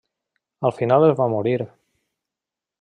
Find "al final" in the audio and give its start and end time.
0.69-1.05